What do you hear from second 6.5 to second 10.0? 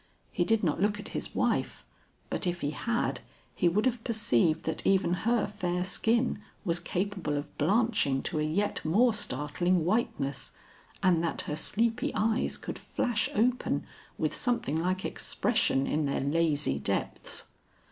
was capable of blanching to a yet more startling